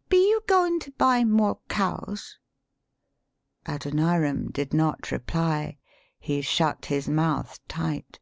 [0.08, 2.38] "Be you goin' to buy more cows?"
[3.66, 5.76] Adoniram did not reply;
[6.18, 8.18] he shut his mouth tight.